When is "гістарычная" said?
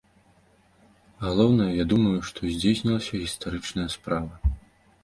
3.27-3.89